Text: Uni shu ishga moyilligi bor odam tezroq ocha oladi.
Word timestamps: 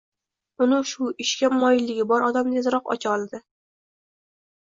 Uni 0.65 0.77
shu 0.91 1.09
ishga 1.25 1.49
moyilligi 1.57 2.07
bor 2.13 2.25
odam 2.29 2.49
tezroq 2.55 2.91
ocha 2.97 3.11
oladi. 3.17 3.43